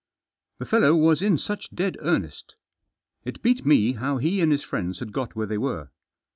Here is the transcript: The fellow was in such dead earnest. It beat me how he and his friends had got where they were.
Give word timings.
The 0.57 0.65
fellow 0.65 0.95
was 0.95 1.21
in 1.21 1.37
such 1.37 1.69
dead 1.69 1.95
earnest. 1.99 2.55
It 3.23 3.43
beat 3.43 3.67
me 3.67 3.93
how 3.93 4.17
he 4.17 4.41
and 4.41 4.51
his 4.51 4.63
friends 4.63 4.97
had 4.97 5.13
got 5.13 5.35
where 5.35 5.45
they 5.45 5.59
were. 5.59 5.89